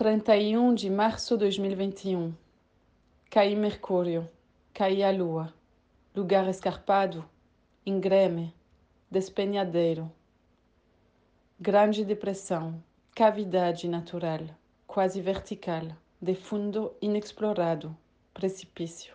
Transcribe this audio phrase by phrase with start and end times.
[0.00, 2.34] 31 de março de 2021.
[3.28, 4.26] Caí Mercúrio,
[4.72, 5.52] caí a Lua.
[6.16, 7.22] Lugar escarpado,
[7.84, 8.54] ingreme,
[9.10, 10.10] despenhadeiro.
[11.60, 12.82] Grande depressão,
[13.14, 14.40] cavidade natural,
[14.86, 15.88] quase vertical,
[16.18, 17.94] de fundo inexplorado,
[18.32, 19.14] precipício,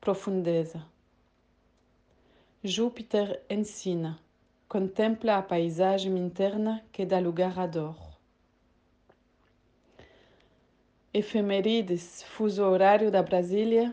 [0.00, 0.84] profundeza.
[2.64, 4.18] Júpiter ensina,
[4.68, 8.09] contempla a paisagem interna que dá lugar à dor.
[11.12, 13.92] Efemerides, fuso horário da Brasília,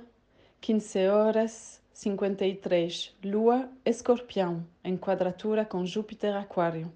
[0.61, 6.93] 15 horas 53, Lua Escorpião, em quadratura com Júpiter Aquário.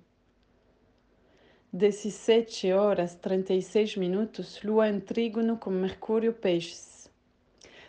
[1.73, 7.09] 17 horas 36 minutos, Lua em trígono com Mercúrio Peixes.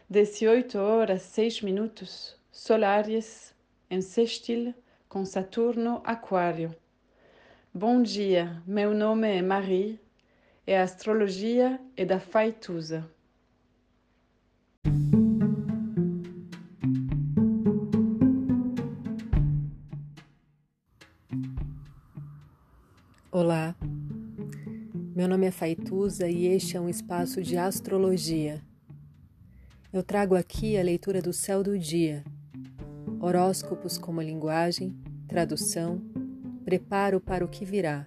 [0.08, 3.54] 18 horas 6 minutos, Sol Áries
[3.90, 4.74] em sextil
[5.06, 6.74] com Saturno Aquário.
[7.74, 10.00] Bom dia, meu nome é Marie
[10.66, 13.04] é a astrologia e da Faituza.
[23.30, 23.74] Olá,
[25.16, 28.62] meu nome é Faituza e este é um espaço de astrologia.
[29.92, 32.22] Eu trago aqui a leitura do céu do dia,
[33.20, 36.00] horóscopos como linguagem, tradução,
[36.64, 38.06] preparo para o que virá,